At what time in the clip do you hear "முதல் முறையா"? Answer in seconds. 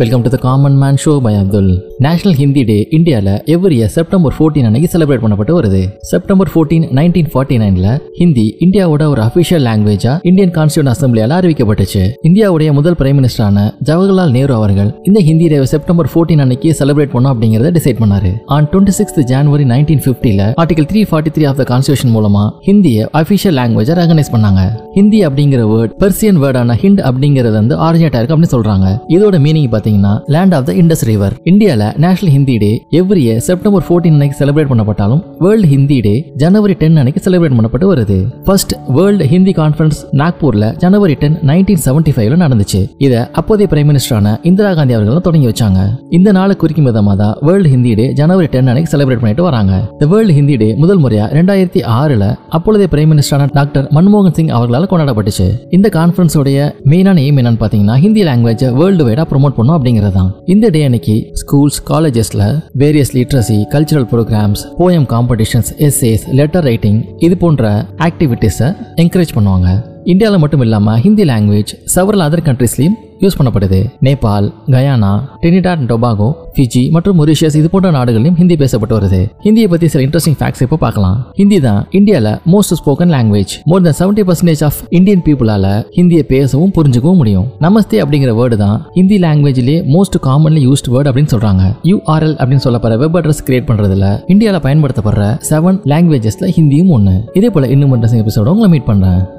50.84-51.26